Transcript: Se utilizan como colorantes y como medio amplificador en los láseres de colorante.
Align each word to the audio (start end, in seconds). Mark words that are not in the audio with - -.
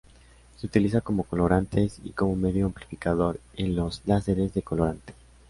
Se 0.55 0.65
utilizan 0.65 1.01
como 1.01 1.25
colorantes 1.25 1.99
y 2.03 2.09
como 2.13 2.35
medio 2.35 2.65
amplificador 2.65 3.39
en 3.55 3.75
los 3.75 4.01
láseres 4.07 4.51
de 4.55 4.63
colorante. 4.63 5.13